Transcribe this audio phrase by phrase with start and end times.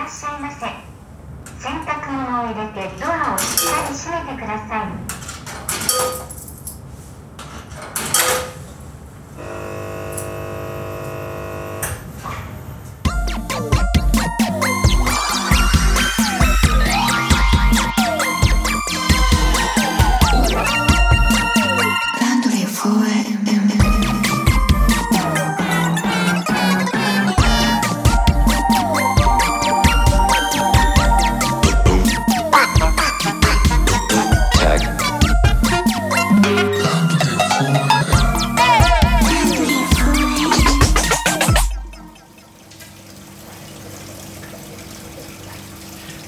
[0.00, 0.64] らっしゃいませ。
[1.62, 4.88] 洗濯物を入れてドアをしっかり閉めてくださ
[6.26, 6.29] い。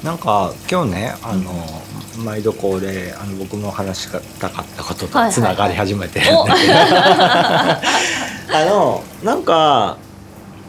[0.05, 1.53] なんか今日ねあの、
[2.25, 6.21] 毎度恒例あの僕も話したかったこととつながり始めて。
[6.21, 6.75] るんだけど、
[8.59, 9.97] あのなんか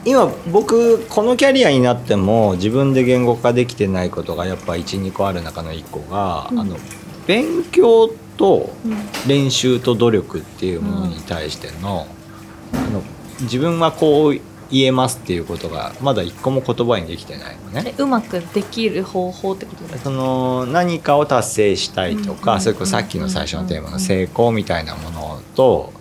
[0.06, 6.60] 今僕このキャリアになっても自分で言語化できてないことがやっぱ12個ある中の1個が、うん。
[6.60, 6.78] あの
[7.26, 8.98] 勉強とうん。
[9.28, 12.08] 練習と努力っていうものに対しての,、
[12.74, 13.02] あの
[13.42, 14.40] 自分はこう
[14.74, 17.94] 言えますっていうことがまだ一個も言葉にできてないのね。
[17.98, 20.04] えうまくできる方法ってことですか？
[20.04, 22.62] その何かを達成したいとか、うん。
[22.62, 25.94] それこそさっきの最初のテーマの成功みたいなものと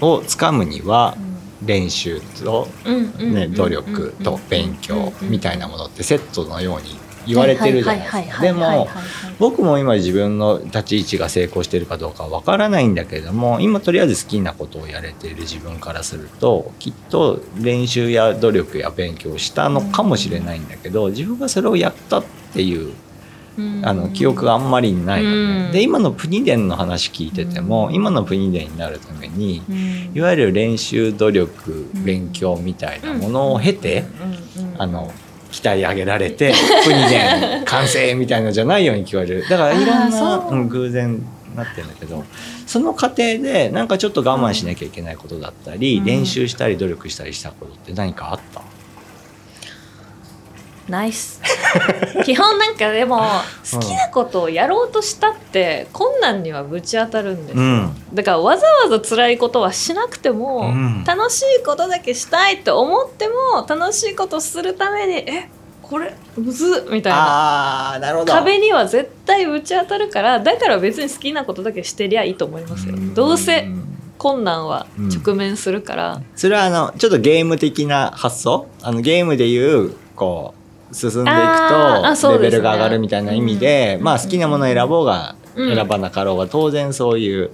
[0.00, 1.16] をつかむには
[1.64, 2.68] 練習と、
[3.18, 8.42] ね、努力と勉強みたいなものってセットのように言われてるじゃないですか。
[8.42, 8.88] でも
[9.38, 22.92] 僕も今自分の立ち位置が成功してるかどうかわからないんだけれども今とりあえず好きなことをやれている自分からするときっと練習や努力や勉強をしたのかもしれないんだけど自分がそれをやったっていう
[23.82, 25.66] あの記憶があんまりないのね。
[25.66, 25.72] うん。
[25.72, 29.62] で今のプニデンの話聞いてても今のプニデンになるために
[30.14, 34.04] いわゆる練習努力勉強みたいなものを経て
[34.78, 35.12] あの
[35.52, 36.52] 鍛え上げられて
[36.84, 39.46] プニデン完成みたいのじゃないように聞こえる。
[39.48, 40.50] だからいろんなう。
[40.50, 41.22] うん偶然
[41.54, 42.24] なってるんだけど
[42.66, 46.04] その過程でなんかちょっと我慢しなきゃいけないことだったり、うん。
[46.04, 48.62] 練習したり努力したりしたことって何かあった？
[50.88, 51.40] ナイス
[52.24, 53.20] 基本なんかでも
[53.70, 57.96] 好きなことをやろうとしたって困難にはぶち当たるんですよ、うん。
[58.12, 61.04] だからわざわざ辛いことはしなくても、うん。
[61.04, 65.48] 楽しいことだけしたいと思っても楽しいことするためにえ
[65.82, 68.24] これむずっみたいな。
[68.26, 72.94] 壁には絶対ぶち当たるからだから別に好きなことだけしてりゃいいと思いますよ。
[72.94, 73.14] ん。
[73.14, 73.68] どうせ
[74.18, 78.68] 困難は直面するから、それはあのちょっとゲーム的な発想？
[78.80, 80.61] あのゲームでいうこう
[80.92, 84.04] 進んでいくとレベルが上がるみたいな意味で、うん。
[84.04, 85.74] まあ好きなものを選ぼうがうん。
[85.74, 87.50] 選ばなかろうが当然そういう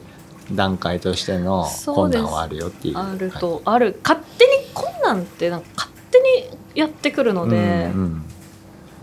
[0.52, 3.98] 段階としての困難はあるよっていうあるとある。
[4.02, 8.24] 勝手に困難ってなんか勝手にやってくるので、うんうん。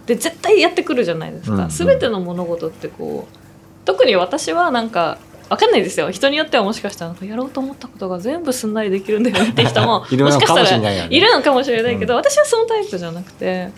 [0.06, 1.69] で絶対やってくるじゃないですか、うんうん。
[1.69, 3.38] 全ての物事ってこう
[3.85, 5.17] 特に私はなんか
[5.50, 6.09] わかんないですよ。
[6.09, 12.19] 人によってはもしかしたらやろうと思ったことが全部すんなりできるんだよねって人も いるのかもしかしたらいるのかもしれないけど、うん。
[12.19, 13.69] 私はそのタイプじゃなくて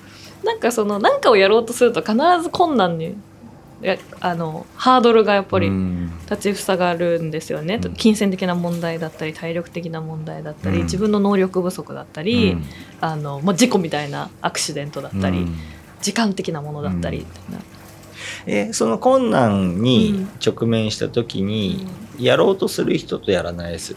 [0.44, 3.16] なんかその何かをやろうとすると必ず困難に
[3.82, 6.12] やあのハードルがやっぱりうん。
[6.30, 7.94] 立ちふさがるんですよね、うん。
[7.94, 10.84] 金銭的な問題だったり体力的な問題だったり、うん。
[10.84, 12.66] 自分の能力不足だったり、うん。
[13.00, 15.56] あのまあ、事故みたいなアクシデントだったり、うん。
[16.02, 17.62] 時間的なものだったりみたいな、
[18.46, 23.96] えその困難に直面した時に、やろうとする人とやらないす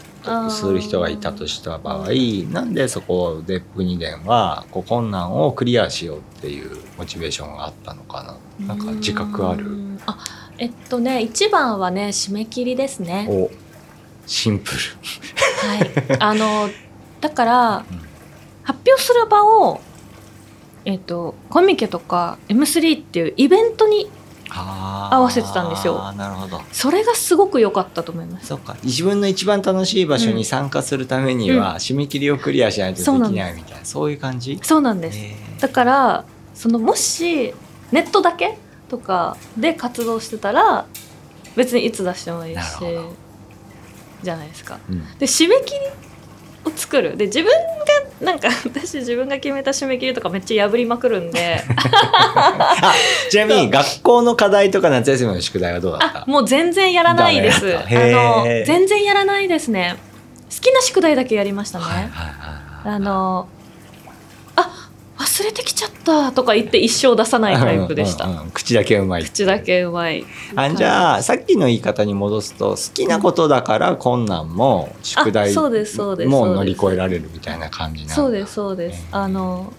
[0.67, 2.09] る人がいたとした場合
[2.51, 8.67] なんでそこで国伝はこう困難をクリアしようっていうモチベーションがあったのかな？
[8.67, 9.65] なんか自覚ある？
[9.65, 10.17] うんあ
[10.57, 13.27] えっとね一番はね締め切りですね。
[13.29, 13.49] お
[14.27, 14.77] シンプル。
[15.67, 16.17] はい。
[16.19, 16.69] あの
[17.19, 18.01] だから、うん。
[18.63, 19.81] 発表する場を
[20.85, 24.07] えっとコミケとか M3 っていうイベントに
[24.53, 26.11] 合合わせてたんですよ。
[26.13, 26.61] なるほど。
[26.71, 28.47] それがすごく良かったと思います。
[28.47, 28.75] そうか。
[28.83, 34.59] 自分の一番楽しい場所に参加するためには、締め切りをクリアしないとできないみたいなそういう感じ？
[34.61, 35.17] そうなんです。
[35.61, 37.53] だからそのもし
[37.91, 38.57] ネットだけ
[38.89, 40.85] とかで活動してたら
[41.55, 42.61] 別にいつ出してもいいし
[44.23, 44.79] じゃないですか。
[44.89, 45.17] うん。
[45.17, 45.79] で締め切り
[46.65, 47.15] を作る。
[47.15, 47.55] で自分が
[48.21, 51.63] なんか私自分が決めた締め切りとかめっちゃ破りまくるんで。
[53.29, 56.21] ちなみに学校の課題とか夏休みの宿題はどうだった？
[56.23, 57.77] あもう全然やらないです。
[57.77, 59.95] あの全然やらないですね。
[60.49, 63.60] 好きな宿題だけやりましたね、はいはいはいはいあのあ
[65.21, 70.25] 忘れてきちゃったとか言って一生出さないタイプでした、うんうんうん口だけうまい口だけうまい。
[70.55, 75.69] あじゃあさっきの言い方に戻すと好きなことだから困難も宿題も
[76.47, 78.15] 乗り越えられるみたいな感じなんだ。
[78.15, 79.07] そうですそうです。
[79.11, 79.73] あの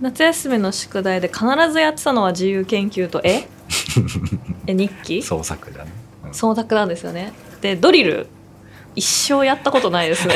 [0.00, 3.48] 夏休みの宿題で必ずやってたのは自由研究と え
[4.66, 5.22] え日記？
[5.22, 5.90] 創作だね、
[6.26, 6.34] うん。
[6.34, 7.32] 創作なんですよね。
[7.60, 8.28] でドリル
[8.96, 10.34] 一生やったことないですね。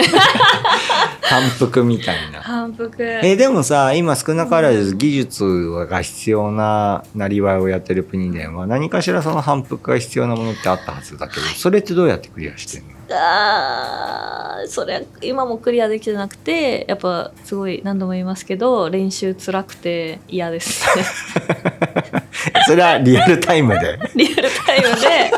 [1.23, 2.41] 反復みたいな。
[2.43, 2.95] 反復。
[3.03, 12.91] えでもさ今少なからず技術が必要ななりわいをやってるプニデンは何かしらその反復が必要なものってあったはずだけどそれってどうやってクリアしてんの？
[13.13, 20.85] あーそれ今もクリアできてなくてやっぱすごい何度も言いますけど練習辛くて嫌です。
[20.99, 21.05] ね
[22.67, 23.99] それはリアルタイムで。
[24.15, 25.33] リアルタイムで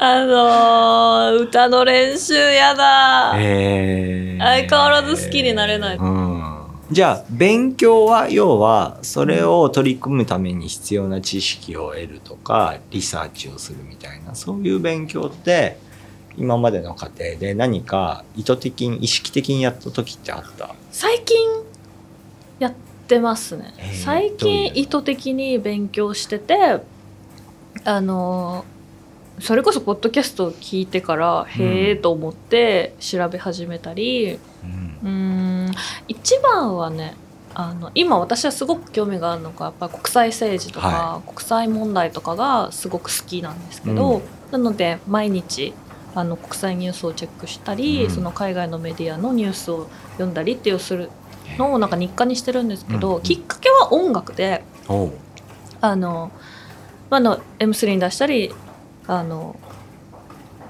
[0.00, 4.38] あのー歌の練習やだ、へー。
[4.38, 5.96] 相変わらず好きになれない。
[5.96, 6.44] うん。
[6.90, 15.76] じゃあ勉強は要はそれを取り組むために必要な知識を得るとかリサーチをするみたいなそういう勉強って
[16.38, 20.74] 今までの過程で何か意図的に意識的にやった時ってあった？
[20.90, 21.36] 最近
[22.58, 22.72] やっ
[23.06, 23.74] てますね。
[23.76, 26.80] へー最近意図的に勉強してて
[27.84, 28.64] あの
[29.40, 34.98] それこそポッドキャストを聞いてから、へえと思って調べ始めたりうん。
[35.02, 35.08] うー
[35.70, 35.74] ん
[36.08, 37.14] 一番はね
[37.54, 44.22] あの今私はすごく興味があるのがやっぱり国際政治とか、は国際問題とかがすごく好きなんですけど、うん。
[44.50, 45.74] なので毎日
[46.14, 48.10] あの国際ニュースをチェックしたり、うん。
[48.10, 51.10] その海外のメディアのニュースを読んだりっていうする
[51.58, 53.22] のをなんか日課にしてるんですけど、うん。
[53.22, 54.62] きっかけは音楽で
[55.80, 56.30] あの、
[57.10, 58.52] まああの M3 に出したり
[59.08, 59.58] あの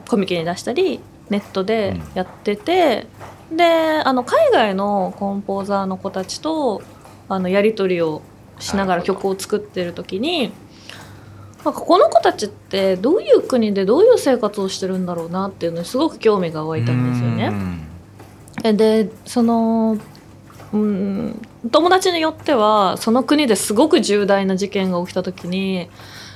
[0.08, 3.06] コミケに出したりネットでやってて、
[3.55, 6.82] であの海外のコンポーザーの子たちと
[7.29, 8.23] あのやり取りを
[8.58, 10.52] しながら曲を作ってる時に
[11.64, 17.52] なんかこの子たちってどういう国でどういう生活をしてるんだろうなっていうのにすごく興味が湧いたんですよね。
[18.64, 19.99] えでその
[20.73, 25.88] うん友達によってはその国ですごく重大な事件が起きた時に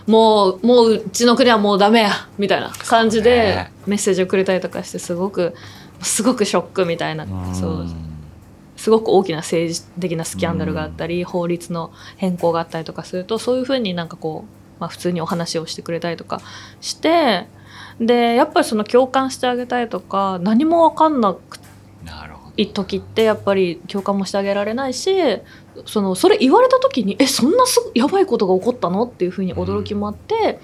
[0.06, 3.72] もうもううちの国はもうダメやみたいな感じでね。
[3.87, 5.54] メッセージをくれたりとかしてすごく
[6.00, 7.54] すごくショックみたいなうん。
[7.54, 7.87] そう
[8.76, 8.90] す。
[8.90, 16.40] ごく大きな政治的なスキャンダルがあったり、法律の変更があったりとかするとそういうふうになんかこう、まあ、普通にお話をしてくれたりとか
[16.81, 17.46] して
[18.00, 21.60] でやっぱりその共感してあげたいとか何も分かんなく
[22.05, 22.55] なるほど。
[22.56, 25.10] いい時ってやっぱり共感もしてあげられないし
[25.86, 29.04] そのそれ言われた時にえそんなすやばいことが起こったの？
[29.04, 30.60] っていうふうに驚きもあって、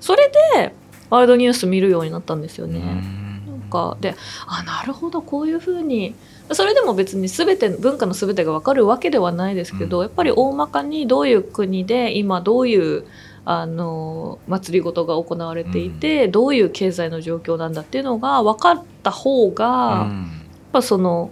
[0.00, 0.74] それで
[1.10, 2.80] ワールドニュース見るようになったんですよね。
[2.80, 4.14] なんかで
[4.46, 6.14] あなるほどこういうふうに。
[6.50, 10.04] それでも別に全て文化の全てが分かるわけではないですけど、うん。
[10.04, 13.04] やっぱり大まかにどういう国で今どういう
[13.44, 20.10] あの祭りごとが行われていて、どういう経済の状況なんだっていうのが分かった方が、うん。
[20.10, 21.30] やっぱその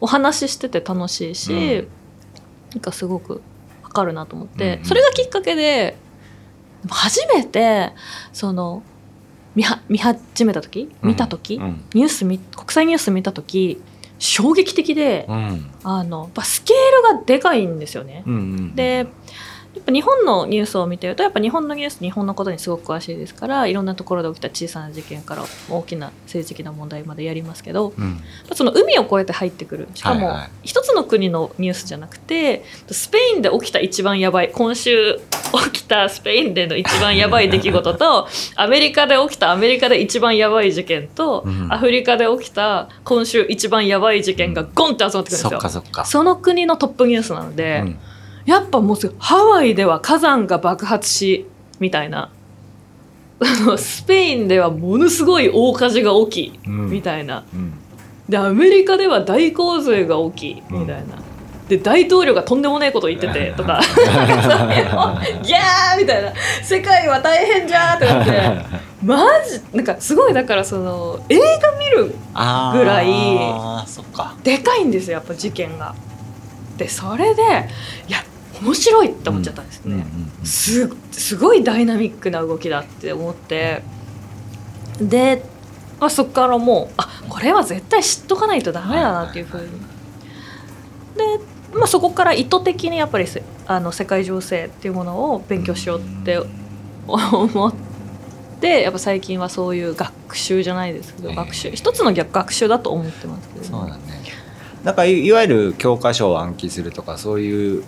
[0.00, 1.88] お話ししてて楽しいし、うん
[2.72, 3.42] なんかすごく
[3.82, 5.96] わかるなと思って、うんそれがきっかけで
[6.88, 7.92] 初めて
[8.32, 8.82] その
[9.54, 11.84] 見は見始めた時見た時、うん。
[11.94, 13.82] ニュース見国際ニュース見た時
[14.18, 15.70] 衝撃的で、うん。
[15.82, 18.22] あのやっぱスケールがでかいんですよね。
[18.26, 18.76] うんうん。
[18.76, 19.06] で
[19.74, 28.20] やっぱ日本のニュースを見てるとやっぱ日本のニュース日本のことにすごく詳しいですからいろんなところで起きた小さな事件から大きな政治的な問題までやりますけどうん。
[28.52, 29.88] その海を越えて入ってくる。
[29.94, 35.20] しかも一つの国のニュースじゃなくてスペインで起きた一番やばい今週
[35.72, 41.72] 起きたスペインでの一番やばい出来事と アメリカで起きたアメリカで一番やばい事件と、うん。
[41.72, 45.84] アフリカで起きた今週一番やばい事件がゴンって集まってくるんですそよ。
[46.04, 47.98] そその国のトップニュースなので、うん
[48.46, 51.46] やっぱもうすぐハワイでは火山が爆発し
[51.78, 52.30] みたいな。
[53.78, 56.90] スペインではものすごい大火事が起き、うん。
[56.90, 57.44] みたいな。
[57.54, 57.72] うん。
[58.28, 61.20] でアメリカでは大洪水が起きみたいな、
[61.68, 63.80] で大統領がとんでもないこと言っててとか。
[65.42, 66.32] ギャーみたいな。
[66.62, 68.90] 世界は大変じゃーってなって。
[69.02, 73.06] マジなんかすごいだからその映画見るぐらい
[74.44, 75.94] でかいんですよやっぱ事件が。
[76.76, 77.42] でそれで
[78.08, 78.18] いや
[78.62, 80.06] 面白いって思っちゃったんですね。
[80.44, 83.82] すすごいダイナミックな動きだって思って。
[85.00, 85.44] で、
[85.98, 89.68] まあ、そこからもうあこれは絶対知っとかないとダメだなっていうふうに。
[91.16, 96.40] で、まあ、そこから意図的にやっぱりせあの世界情勢っていうものを勉強しようって
[97.06, 97.74] 思っ
[98.60, 101.36] てやっぱ最近はそういう学習じゃないですけど、ええ。
[101.36, 104.02] 学習一つの逆学習だと思ってますけど、そうだね。
[104.84, 107.84] なんかいいわゆる教科書を暗記するとかそういう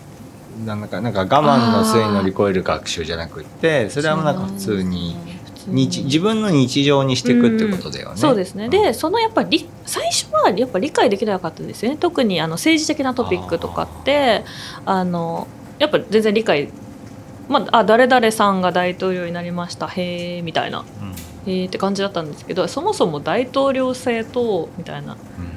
[0.64, 5.16] なんかなんか我慢の末に乗り越える学習じゃなくってそれはもうなんか普通に
[5.64, 8.16] 普日自分の日常にしていくってことだよね。
[8.16, 8.68] そうですね。
[8.68, 11.98] でそのやっぱり最初はやっぱ理解できなかったですよね。
[11.98, 14.44] 特にあの政治的なトピックとかって
[14.84, 15.46] あの
[15.78, 16.68] やっぱ全然理解
[17.48, 19.86] まあ、あ誰々さんが大統領になりました。
[19.86, 20.84] へえみたいな。
[21.46, 21.52] うん。
[21.52, 25.12] へえって感じだったんですけどそもそも大統領制とみたいな。
[25.12, 25.51] うん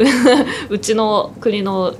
[0.00, 0.04] う
[0.72, 1.94] んうちの国のはい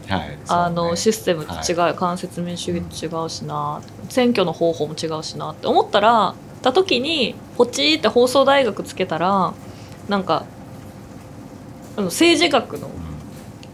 [0.48, 9.52] あのシスステムと違う、間接民主主義と違うしな選挙の方法も違うしなって思ったらた時にポチーって放送大学つけたら
[10.08, 10.44] なんか
[11.96, 12.88] あの政治学の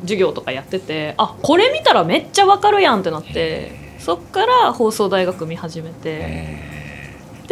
[0.02, 6.75] 授業とかやっててあこれ見たらめっちゃわかるやんってなってそっから放送大学見始めてで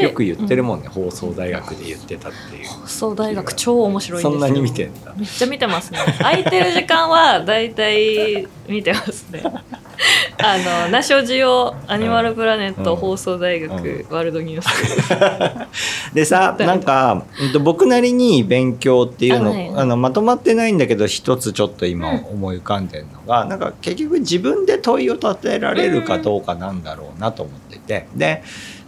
[0.03, 2.69] よく言ってるもんね、放送大学で言ってたっていう。
[2.69, 4.33] 放送大学超面白いんですよ。
[4.33, 5.15] そんなに見てんだ。
[5.17, 5.99] めっちゃ見てますね。
[6.19, 9.43] 空いてる時間はだいたい見てますね。
[10.43, 12.97] あのナショジオアニマルプラネット、うん。
[12.99, 15.69] 放送大学、うワールドニュー
[16.11, 16.15] ス。
[16.15, 17.25] でさだなんか
[17.61, 19.73] 僕なりに勉強っていうのあはい。
[19.77, 22.25] あのまとまってないんだけど一つちょっと今うん。
[22.25, 28.07] 思い浮かんでるのが、なんか結局自分で問いを立てられるかどうかなんだろうなと思ってて。
[28.15, 28.43] で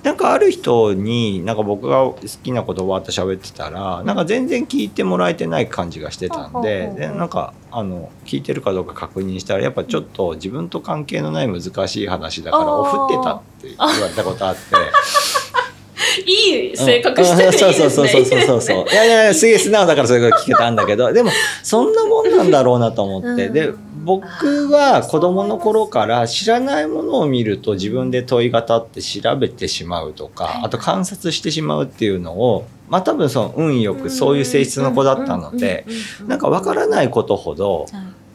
[0.07, 14.61] なんかある人になんか僕が好きな言葉って喋ってたらなんか全然聞いてもらえてない感じがしてたんでうんでなんかあの聞いてるかどうか確認したらやっぱちょっと自分と関係のない難しい話だからおふってたって言われたことあって。
[16.25, 17.69] いい性格してていいですね。
[17.69, 18.93] うんそうそうそうそうそうそう。
[18.93, 21.31] いやいやいやすげえ素直だからそういうこと聞けたんだけどでも
[21.63, 23.53] そんなもんなんだろうなと思って、うん。
[23.53, 23.73] で
[24.07, 35.85] 僕は子供の頃から知らないものを見ると自分で問いが立って調べてしまうとかあと観察してしまうっていうのをまあ多分その運よくそういう性質の子だったので
[36.27, 37.87] なんかわからないことほど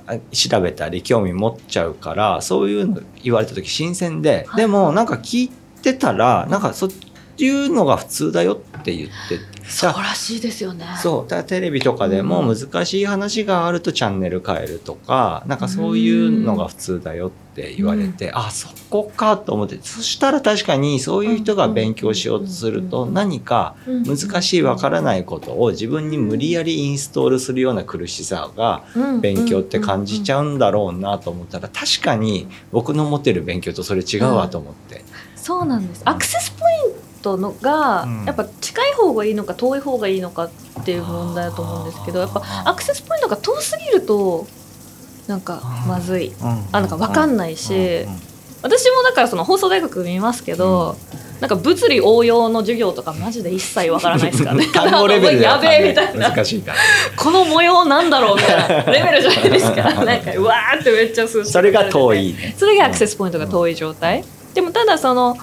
[0.05, 4.61] あ調べたり興味持っちゃうからそういうの言われた時新鮮で、はい。
[4.61, 5.51] でもなんか聞い
[5.81, 6.89] てたらなんかそっ
[7.43, 9.39] いうのが普通だよって言って
[9.71, 10.85] そうらしいですよね。
[11.01, 11.29] そう。
[11.29, 12.55] だテレビとかでもうん。
[12.55, 23.13] 難しい話があるとチャンネル変えるとかなんかそういうのが普通だよって言われて、あそこかと思ってそしたら確かにそういう人が勉強しようとするとうん。
[23.13, 28.83] 何か難しいわからないことを自分に無理やりインストールするような苦しさが
[29.21, 35.03] 勉強って感じちゃゃうんだろうなと思ったら確かに僕の持ってる勉強とそれ違うわと思って。
[35.35, 36.03] そうなんです。
[36.05, 36.70] アクセスポイン
[37.21, 38.25] トのが、うん。
[38.25, 40.49] やっぱ近い方がいいのか遠い方がいいのかっ
[40.85, 44.47] ていう問題だと思うんですけどやっぱアクセスポイントが遠すぎると
[45.27, 46.33] なんかまずい。
[46.41, 48.05] あなんか分かんないし
[48.61, 50.95] 私もだからその放送大学見ますけど、
[51.39, 54.67] なんか物理応用の授業とかマジで一切わからないですからね。
[55.41, 56.29] やべえみたいな。
[56.29, 56.77] 難しいから。
[57.15, 62.33] この模様なんだろうみたいなレベルじゃないですか なんかうわーってめっちゃ数式それが遠い。
[62.33, 64.23] ねそれがアクセスポイントが遠い状態、
[64.53, 65.35] でもただその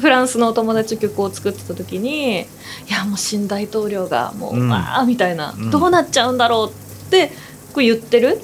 [0.00, 2.44] フランスのお友達と曲を作ってた時にい
[2.88, 4.68] やもう新大統領がもう、うん。
[4.68, 5.70] わーみたいな、うん。
[5.70, 7.28] どうなっちゃうんだろうって
[7.72, 8.40] こう言ってる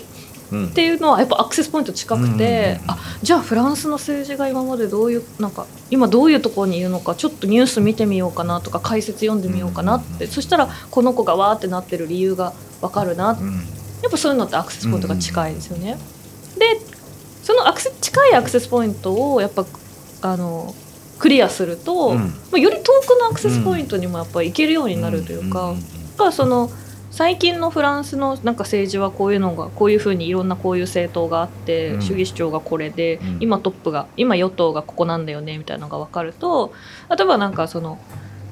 [0.51, 0.67] うん。
[0.69, 13.39] っていうのはやっぱアクセスポイント近くて、あじゃあフランスの政治が今までどういうなんか今どういうところにいるのかちょっとニュース見てみようかなとか解説読んでみようかなって、そしたらこの子がわーってなってる理由がわかるな
[14.03, 15.99] やっぱそういうのってアクセスポイントが近いですよね。
[16.59, 16.81] で
[17.43, 19.67] そのアクセ近いアクセスポイントをやっぱ
[20.23, 20.75] あの
[21.19, 22.19] クリアすると、うん。
[22.19, 25.75] まあ、より遠くのアクセスポイントにもやっぱ行けるようになるというか、
[26.13, 26.71] だからその
[27.11, 32.03] 最近のフランスのなんか政治はこういうのがこういうふうにいろんなこういう政党があって、うん。
[32.03, 33.37] 主義主張がこれで、うん。
[33.41, 36.73] 今トップが今与党がここなんだよねみたいなのが分かると
[37.11, 37.99] 例えばなんかその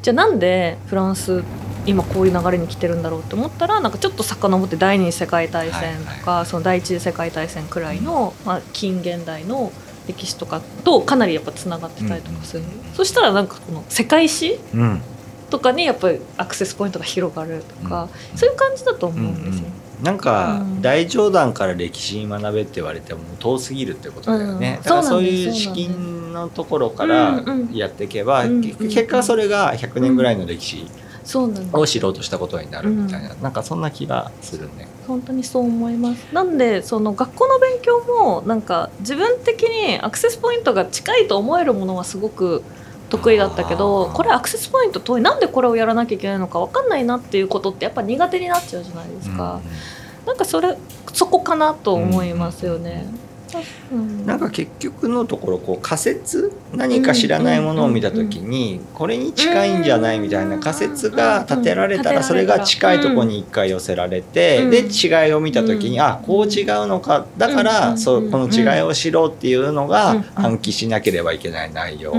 [0.02, 1.42] じゃあなんでフランス
[1.86, 9.72] 今こういう流れに来てるんだろうって思ったらなんかちょっと遡って第二次世界大戦とか、その第一次世界大戦くらいの、まあ、近現代の
[10.06, 12.62] 歴史とかとかなりやっぱつながってたりとかする、
[12.94, 15.02] そしたらなんかこの世界史うん。
[15.48, 19.68] とかにやっぱりアクセスポイントが広がるとか、そういう感じだと思うんですよ。
[20.02, 20.82] なんかうん。
[20.82, 24.82] 大冗談から歴史に学べって言われても遠すぎるってことだよね、うん。
[24.82, 27.74] だからそういう資金のところからうんうん。
[27.74, 30.86] やっていけば、結果それが100年ぐらいの歴史
[31.72, 34.88] を知ろうとしたことになるみたいな、なんかそんな気がするね。
[35.06, 36.26] 本当にそう思います。
[36.32, 42.62] なんでその学校の勉強もなんか自分的にアクセスポイントが近いと思えるものはすごく
[43.08, 49.60] 得意だったけどこれアクセスポイント遠いなんでこれをやらなきゃいけないのか分かんないなっていうことってやっぱ苦手になっちゃうじゃないですか、
[50.26, 50.76] なんかそれ
[51.12, 53.25] そこかなと思いますよね、うん
[54.26, 64.70] なんか結局のところこう仮説何か知らないものを見た時にこれに近いんじゃないみたいな仮説が立てられたらそれが近いところに一回寄せられてうん。
[64.70, 67.26] で違いを見た時にあこう違うのか。
[67.38, 72.14] だかうんらそうこの違いを知ろうっていうのうんが暗記しなければいけない内容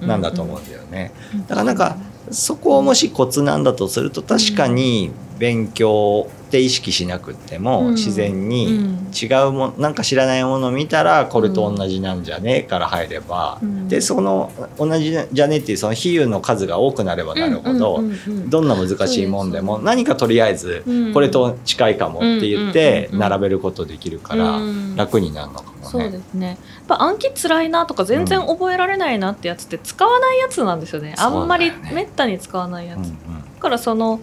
[0.00, 1.12] なんだと思うんだよね。
[1.48, 1.96] だからなんか
[2.30, 7.94] そこをもしコツなんだとすると確かに勉強って意識しなくってもうん。
[7.94, 9.10] 自然にうん。
[9.10, 13.88] 違うもなんか知らないものを見たらこれと同じなんじゃねえから入れば、うん。
[13.88, 18.02] でその同じじゃねえっていうその比喩の数が多くなればなるほど、
[18.48, 21.12] どんな難しいもんでも何かとりあえずうん。
[21.14, 24.94] これと近いかもって言って並べることできるからうん。
[24.96, 26.10] 楽になるのかもそうね。
[26.10, 26.46] ですね。
[26.48, 26.56] やっ
[26.86, 33.14] ぱ暗記つらいなとか全然覚えられないなってやつって使わないやつなんですよね、あんまりめったに使わないやつ、だ
[33.60, 34.20] からその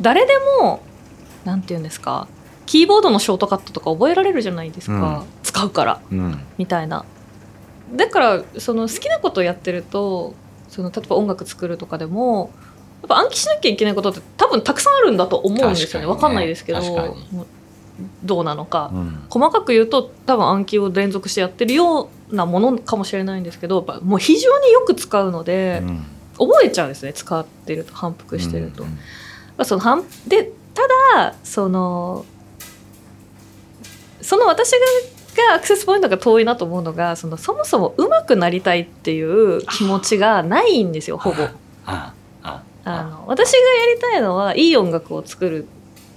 [0.00, 0.82] 誰でも
[1.44, 2.28] なんて言うんですか？
[2.66, 6.00] キーボードのショートカットとか覚えられるじゃないですか、使うから。
[6.10, 6.40] うん。
[6.58, 7.04] みたいな。
[7.94, 10.34] だからその好きなことをやってると
[10.68, 12.50] その例えば音楽作るとかでも
[13.02, 16.06] やっぱ暗記しなきゃいけないことって多分たくさんあるんだと思うんですよね。
[16.06, 16.10] ね。
[16.10, 16.80] わかんないですけど
[18.24, 19.26] どうなのか、うん。
[19.28, 26.04] 細かく言うと多分暗記を連続してやってるようなものかもしれないんですけどやっぱもう非常によく使うので、うん。
[26.38, 27.12] 覚えちゃうんですね。
[27.12, 28.84] 使ってると反復してると。
[28.84, 28.96] うんま
[29.58, 30.50] あその反でた
[31.14, 32.24] だその
[34.20, 34.78] その私が
[35.34, 41.48] がアクセスポイントが遠いなと思うのがそのそもそも上手くなりたいっていう気持ちがないんですよほぼ。
[42.84, 45.66] あの私がやりたいのはいい音楽を作る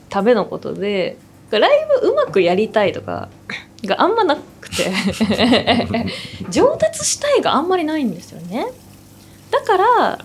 [0.10, 1.18] ためのことで
[1.52, 3.30] ライブうまくやりたいとか
[3.84, 4.92] があんまなくて
[6.50, 8.68] 上達したいがあんまりないんですよね
[9.60, 10.20] だから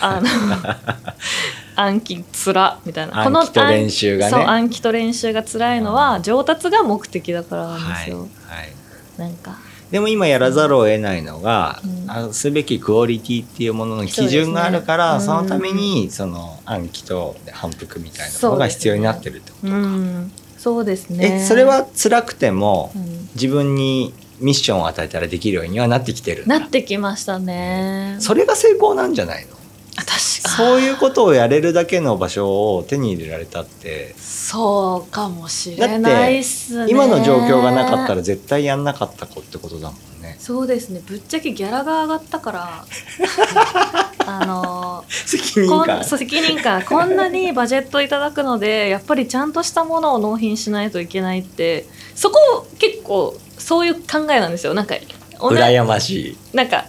[0.00, 0.26] あの
[1.76, 3.20] 暗記つらみたいな。
[3.20, 4.30] 暗記と練習がね。
[4.30, 8.58] そう暗記と練習が辛いのは上達が目的だからなんですよ、はい。
[8.58, 8.72] はい
[9.18, 9.58] なんか。
[9.90, 12.10] でも今やらざるを得ないのが、うん。
[12.10, 15.58] あすべきクオリティっていうものの基準があるからそ,、そうですね。
[15.58, 19.68] のためにその暗記と反復みたいなものが必要になってるってこと。
[19.68, 20.32] か、うん。
[20.58, 21.40] そうですね。
[21.42, 23.28] えそれは辛くてもうん。
[23.34, 28.16] 自分にミッションを与えたらできるようにはなってきてるなってきましたね。
[28.20, 29.56] それが成功なんじゃないの？
[29.98, 30.18] あ確か。
[30.56, 34.14] そういうことをやれるだけの場所を手に入れられたって。
[34.18, 36.90] そうかもしれないっすね。
[36.90, 40.36] 今の状況がなかったら絶対やんなかった子ってことだもんね。
[40.38, 41.00] そうですね。
[41.06, 42.84] ぶっちゃけギャラが上がったから。
[44.28, 46.04] あの責任感。
[46.04, 46.82] 責任感。
[46.82, 51.86] こんなにバジェットいただくのでやっぱりちゃんとしたものを納品しないといけないって。
[52.14, 54.74] そこ結構そういう考えなんですよ。
[54.74, 54.94] なんか
[55.40, 56.56] 羨ましい。
[56.56, 56.86] なんか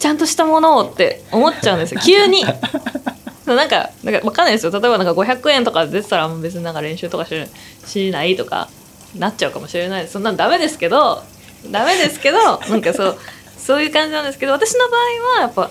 [0.00, 2.00] ちゃんとしたものをって思っちゃうんですよ。
[2.04, 2.44] 急に。
[2.44, 4.72] なんかなんかわかんないですよ。
[4.72, 7.30] 例えばなんか500円とか出てたらもう別になんか練習とかし
[7.86, 8.68] しないとか
[9.14, 11.22] なっちゃうかもしれないそんなんダメですけど
[11.70, 13.18] ダメですけどなんかそう
[13.56, 15.68] そういう感じなんですけど私の場合はやっぱや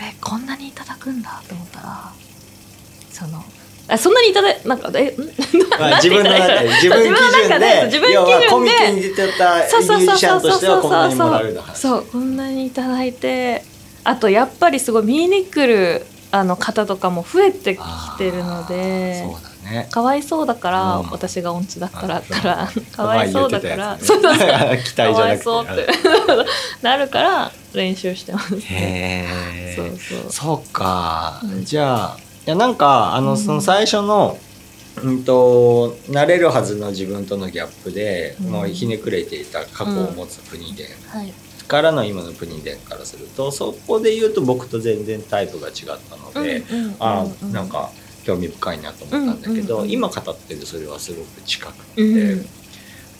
[0.00, 2.12] べえこんなにいただくんだと思ったら
[3.12, 3.44] その
[3.88, 8.48] あそんなにいただいなんかえん自分の中で自分基準でで自分基準で。
[8.48, 13.64] コミケに出てたミュージシャンとしてはこんなにもらえるの話そうこんなにいただいて。
[14.04, 17.80] あとやっぱりすごい見に来るあの方とかも増えてき
[18.16, 19.32] てるのでそう
[19.66, 19.88] だね。
[19.90, 21.10] かわいそうだから、うん。
[21.10, 24.48] 私が音痴だったらあったらかわいそうだから、前言ってそうそうそう。
[25.12, 25.86] かわいそうって
[26.80, 28.60] なるから練習してますね。
[28.62, 30.32] へえそうそう。
[30.32, 31.64] そうか、うん。
[31.64, 33.38] じゃあいやなんかあのうん。
[33.38, 34.38] その最初の、
[35.02, 38.50] うんと慣れるはずの自分とのギャップで、うん。
[38.50, 40.86] もうひねくれていた過去を持つプニデン。
[41.08, 41.32] はい。
[41.68, 45.74] からの今のプニデンからするとそこで言うと僕と全然タイプが違っ
[46.08, 47.52] たので、うんうんあうん。
[47.52, 47.90] なんか
[48.24, 52.46] 興味深いなと思ったんだけど、うんうんうん今語ってるそれはすごく近くて、うん。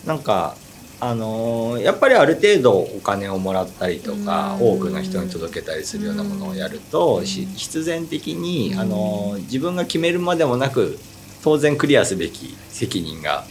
[0.07, 0.57] なんか
[1.01, 4.73] あのーやっぱりある程度お金をもらったりとか、うん。
[4.73, 10.99] 多くの人に届けたりするようなものをやると、し必然的に、うんあのー自分が決めるまでもなく
[11.43, 13.45] 当然クリアすべき責任が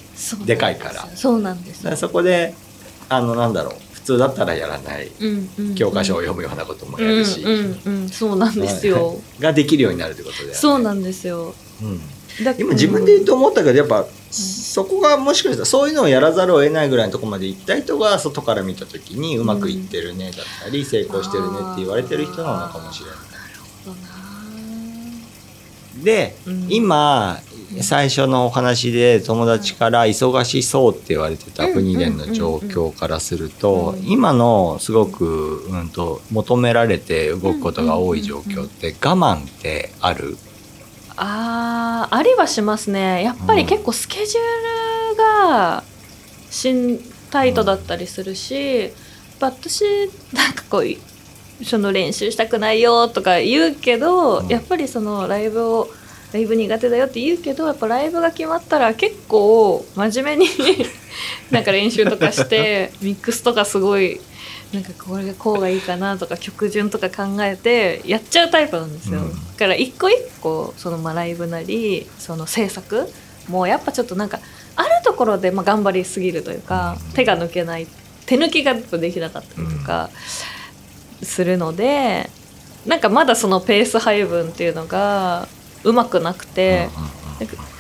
[0.45, 1.07] でかいから。
[1.15, 1.95] そうなんです。
[1.95, 2.53] そこで
[3.10, 9.19] あのなんだろう普通だったらやらないうんうん教科書を読むようなこともやるし、うんうんうん、そうなんですよ。
[9.39, 10.53] ができるようになるってことだよね。
[10.53, 11.53] そうなんですよ。
[11.82, 12.02] うん。
[12.44, 23.18] だ今自分で言うと思ったけどやっぱ、そこがもしかしたらそういうのをやらざるを得ないぐらいのところまで行った人が外から見た時にうまくいってるねだったり成功してるねって言われてる人なのかもしれない。
[26.04, 26.68] で、うん。
[26.70, 27.40] 今
[27.82, 34.08] 最初のお話で友達から忙しそうって言われてた国連の状況からするとうん。
[34.08, 40.38] 今のすごく、うん、と求められて動くことが多い状況って我慢ってある？
[41.17, 43.23] あーありはしますね。
[43.23, 45.84] やっぱり結構スケジュールが
[46.49, 46.99] しん
[47.32, 48.91] タイトだったりするし、
[49.39, 49.84] 私
[50.32, 54.47] なんかこうその練習したくないよとか言うけど、うん。
[54.47, 55.89] やっぱりそのライブを
[56.34, 60.52] ライブ苦手だよって言うけどやっぱライブが決まったら結構真面目に
[61.52, 64.20] なんか練習とかしてミックスとかすごい
[64.74, 69.30] なんかこれがこうがいいかなとか曲順とか考えてやっちゃうタイプなんですよ、うん。
[69.32, 73.08] だから一個一個そのまあライブなりその制作
[73.48, 74.42] もうやっぱちょっとなんか
[74.76, 77.88] あるところでまあ頑張りすぎるというか、手が抜けない
[78.26, 80.10] 手抜きができなかったりとか
[81.24, 82.30] するので、
[82.86, 85.48] なんかまだそのペース配分っていうのが
[85.88, 86.89] うまくなくて、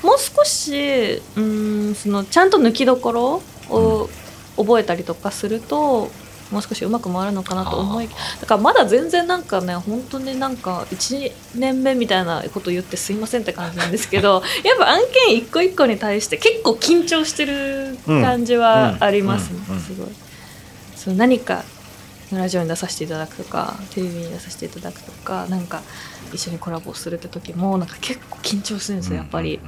[0.03, 4.09] もう少しうーんそのちゃんと抜きどころを
[4.55, 6.09] 覚えたりとかすると、
[6.51, 20.07] もう少しうまく回るのかなと思いだからまだ全然なんかね本当になんか1年目みたいなこと言ってすいませんって感じなんですけど やっぱ案件一個一個に対して結構緊張してる感じはありますねすごい。
[20.95, 21.65] そう何か
[22.31, 25.81] ラジオに出させていただくとかテレビに出させていただくとかなんか
[26.33, 29.59] 一緒にコラボするって時もなんか結構緊張するんですよやっぱり。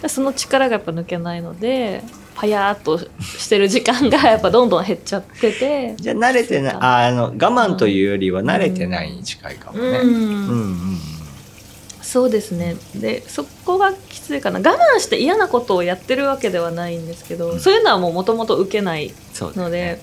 [0.00, 2.02] でその力がやっぱ抜けないので
[2.34, 5.94] パヤーっとしてる時間がやっぱどんどん減っちゃってて。
[5.96, 6.74] じゃあ慣れてない。
[6.74, 9.84] ああの我慢というよりは慣れてないに近いかもね。
[9.84, 10.08] うん。
[10.08, 10.98] うんうん
[12.00, 12.76] そうですね。
[12.94, 14.58] でそこがきついかな。
[14.58, 17.60] 我慢して嫌なことをやってるわけではないんですけど、うん。
[17.60, 20.00] そういうのはもうもともと受けないそうだのでよね。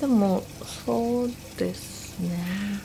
[0.00, 0.42] でも
[0.84, 1.93] そうですね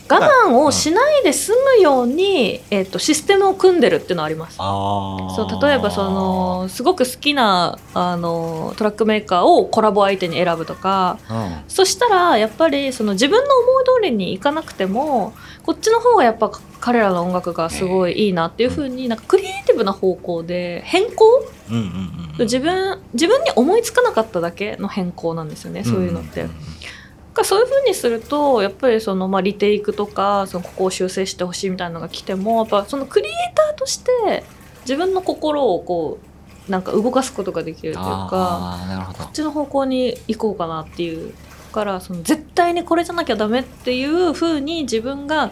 [0.10, 4.58] 我慢をしないで済むように、えっとシステムを組んでるっていうのはあります。
[4.58, 11.64] そう例えばそのすごく好きなあのトラックメーカーをコラボ相手に選ぶとかうん。
[11.68, 21.26] そしたらやっぱりその自分の思い通りにいかなくてもこっちの方がやっぱ彼らの音楽がすごいいいなっていう風になんかクリエイティブな方向で変更？
[21.70, 26.44] うんうんうん自分自分に思いつかなかっただけの変更なんですよねそういうのって。
[26.44, 26.99] んんんだから
[27.44, 34.44] そういう風にするとやっぱりそのまあリテイクとかそのここを修正してほしいみたいなのが来てもやっぱそのクリエイターとして
[34.82, 36.20] 自分の心をこ
[36.68, 38.78] うなんか動かすことができるというか。
[39.18, 41.34] こっちの方向に行こうかなっていう
[41.72, 45.52] からその絶対にこれじゃなきゃダメっていう風に自分が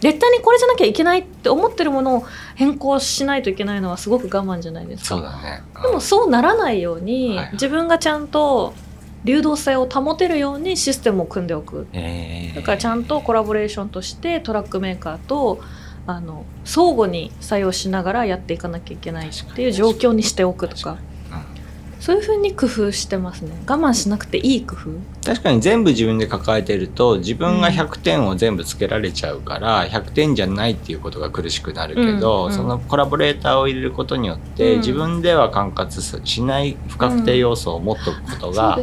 [0.00, 5.08] 絶対にこれじゃなきゃいけないって思ってるものを変更しないといけないのはすごく我慢じゃないですか。
[5.08, 5.62] そうだね。
[5.80, 8.74] でもそうならないように、はいはい自分がちゃんと
[9.24, 11.86] 流動性を保てるようにシステムを組んでおく。
[11.92, 12.56] えー。
[12.56, 15.60] だからちゃんとコラボレーションとしてトラックメーカーと
[16.06, 20.98] あの相互に作用しながらやっていかなきゃいけないっていう状況にしておくとか
[22.02, 23.52] そういうふうに工夫してますね。
[23.64, 24.90] 我慢しなくていい工夫。
[25.24, 32.52] 確かに全部自分で抱えてると自分が100点を全部つけられちゃうから100点じゃないっていうことが苦しくなるけど、うんうん。
[32.52, 34.80] そのコラボレーターを入れることによって、うん。
[34.80, 38.80] 自分では管轄しない不確定要素を持っておくことが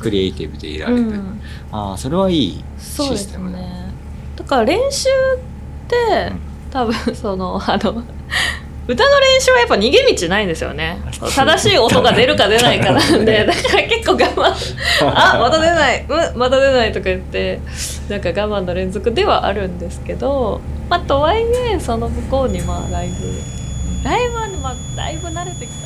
[0.00, 3.92] クリエイティブでいられる、うん、ああそれはいいそうですシステムだね。
[4.34, 5.12] だから練習っ
[5.86, 6.40] て、うん。
[6.72, 8.02] 多分そのあの
[8.88, 10.98] 歌の練習はやっぱ逃げ道ないんですよね。
[11.34, 14.54] 正しい音が出るか出ないかなんでだから結構我慢。
[15.12, 16.06] あまた出ない。
[16.08, 17.60] うんまた出ないとか言って
[18.08, 23.14] なんか我慢の連続ではあるんですけどまあとはいえその向こうにまあライブ。
[24.08, 25.85] ライブはねまあだいぶ慣れてきた